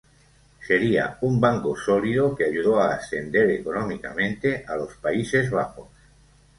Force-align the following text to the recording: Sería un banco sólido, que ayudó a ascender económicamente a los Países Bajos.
Sería 0.65 1.19
un 1.21 1.39
banco 1.39 1.75
sólido, 1.77 2.35
que 2.35 2.45
ayudó 2.45 2.81
a 2.81 2.95
ascender 2.95 3.51
económicamente 3.51 4.65
a 4.67 4.75
los 4.75 4.95
Países 4.95 5.51
Bajos. 5.51 5.89